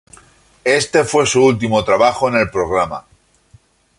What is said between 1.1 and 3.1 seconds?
su último trabajo en el programa.